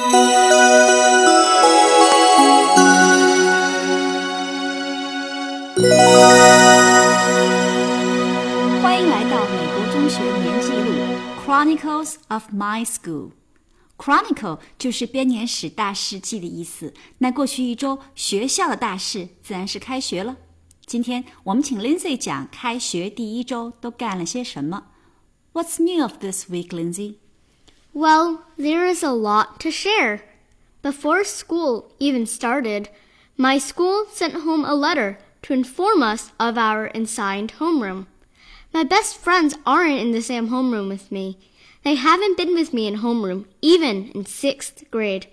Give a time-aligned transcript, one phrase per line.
[8.98, 10.94] 迎来到美国中学年记录
[11.44, 16.94] Chronicles of My School。Chronicle 就是编年史、大事记的意思。
[17.18, 20.38] 那过去一周学校的大事自然是开学了。
[20.86, 24.84] 今天我们请 Lindsay 讲开学第一周都干了些什么。
[25.52, 27.16] What's new of this week, Lindsay?
[27.93, 30.23] Well, there is a lot to share.
[30.81, 32.89] Before school even started,
[33.35, 38.07] my school sent home a letter to inform us of our assigned homeroom.
[38.73, 41.37] My best friends aren't in the same homeroom with me.
[41.83, 45.27] They haven't been with me in homeroom, even in sixth grade.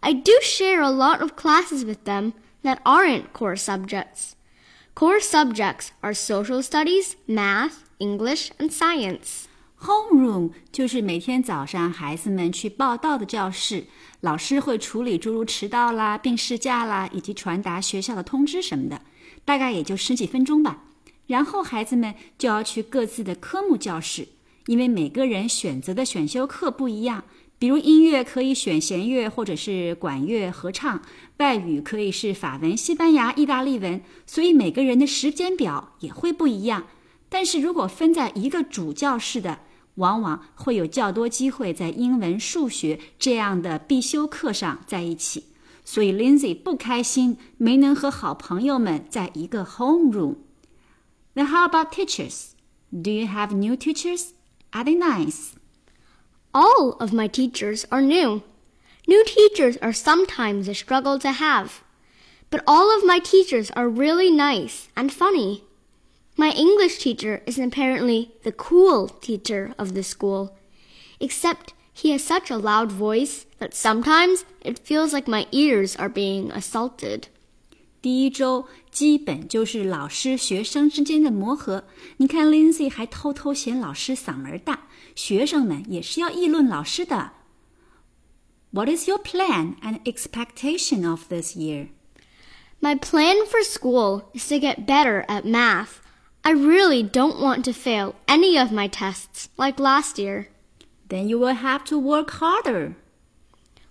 [0.00, 4.36] I do share a lot of classes with them that aren't core subjects.
[4.94, 9.48] Core subjects are social studies, math, English, and science.
[9.82, 13.86] Homeroom 就是每天早上孩子们去报到的教室，
[14.20, 19.00] 老师会处理诸如迟到啦、病事假啦，以及传达学校的通知什么的，
[19.42, 20.84] 大概也就十几分钟吧。
[21.28, 24.28] 然后孩子们就要去各自的科目教室，
[24.66, 27.24] 因为每个人选择的选修课不一样。
[27.58, 31.00] 比如音乐可以选弦乐或者是管乐合唱，
[31.38, 36.86] 外语可以是法文、西班牙、意大利文，所以每个人的时间表也会不一样。
[37.30, 39.60] 但是如果分在一个主教室的，
[39.99, 45.45] 往往会有较多机会在英文、数学这样的必修课上在一起。
[45.83, 52.53] 所以 Lindsay 不开心，没能和好朋友们在一个 homeroom。Then how about teachers?
[52.91, 54.29] Do you have new teachers?
[54.71, 55.51] Are they nice?
[56.51, 58.41] All of my teachers are new.
[59.05, 61.83] New teachers are sometimes a struggle to have.
[62.49, 65.63] But all of my teachers are really nice and funny.
[66.39, 70.49] My English teacher is apparently the cool teacher of the school,
[71.19, 76.09] except he has such a loud voice that sometimes it feels like my ears are
[76.09, 77.29] being assaulted.
[78.01, 81.85] 第一周基本就是老师学生之间的磨合。
[82.17, 84.81] 你看，Lindsay 还偷偷嫌老师嗓门大，
[85.15, 87.31] 学生们也是要议论老师的。
[88.71, 91.87] What is your plan and expectation of this year?
[92.81, 96.01] My plan for school is to get better at math.
[96.44, 100.48] I really don't want to fail any of my tests like last year.
[101.08, 102.96] Then you will have to work harder.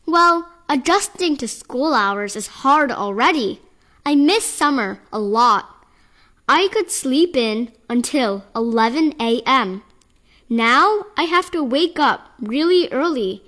[0.06, 3.62] Well, adjusting to school hours is hard already.
[4.06, 5.86] I miss summer a lot.
[6.48, 9.84] I could sleep in until 11 a.m.
[10.50, 13.44] Now I have to wake up really early.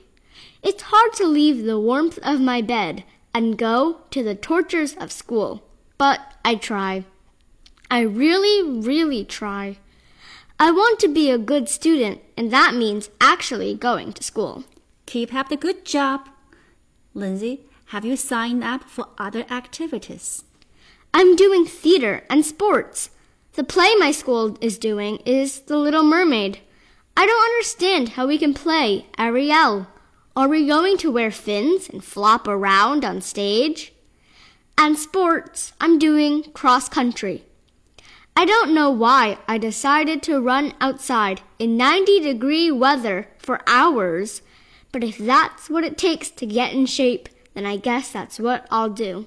[0.61, 5.11] It's hard to leave the warmth of my bed and go to the tortures of
[5.11, 5.63] school,
[5.97, 7.05] but I try.
[7.91, 9.77] I really, really try.
[10.57, 14.63] I want to be a good student, and that means actually going to school.
[15.07, 16.29] Keep up the good job.
[17.13, 20.45] Lindsay, have you signed up for other activities?
[21.13, 23.09] I'm doing theater and sports.
[23.55, 26.59] The play my school is doing is The Little Mermaid.
[27.17, 29.87] I don't understand how we can play Ariel.
[30.33, 33.91] Are we going to wear fins and flop around on stage?
[34.77, 37.43] And sports, I'm doing cross country.
[38.34, 44.40] I don't know why I decided to run outside in 90 degree weather for hours,
[44.92, 48.66] but if that's what it takes to get in shape, then I guess that's what
[48.68, 49.24] I'll do.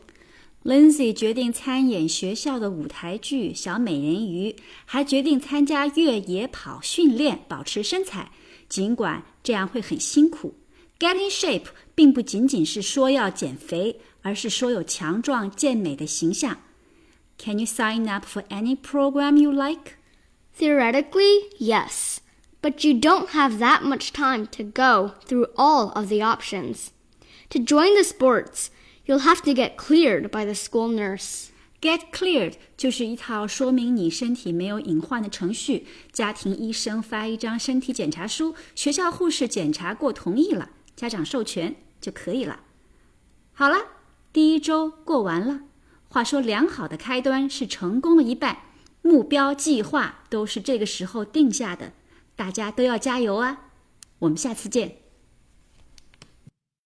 [0.63, 4.51] Lindsay 决定参演学校的舞台剧《小美人鱼》，
[4.85, 8.29] 还决定参加越野跑训练，保持身材。
[8.67, 10.53] 尽管这样会很辛苦，
[10.99, 16.57] Get in shape 并不仅仅是说要减肥，而是说有强壮健美的形象。
[17.37, 19.97] Can you sign up for any program you like?
[20.53, 22.19] Theoretically, yes,
[22.61, 26.91] but you don't have that much time to go through all of the options.
[27.51, 28.69] To join the sports,
[29.05, 31.47] you'll have to get cleared by the school nurse.
[31.81, 35.87] Get cleared 就是一套说明你身体没有隐患的程序。
[36.11, 42.59] 家庭医生发一张身体检查书，学校护士检查过同意了，家长授权就可以了。
[43.53, 43.77] 好了，
[44.33, 45.61] 第一周过完了。
[46.14, 48.58] 话说，良好的开端是成功的一半。
[49.02, 51.92] 目标计划都是这个时候定下的，
[52.36, 53.62] 大家都要加油啊！
[54.20, 54.98] 我们下次见。